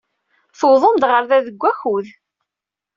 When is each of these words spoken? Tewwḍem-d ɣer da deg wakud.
Tewwḍem-d 0.59 1.03
ɣer 1.11 1.23
da 1.29 1.37
deg 1.47 1.61
wakud. 1.61 2.07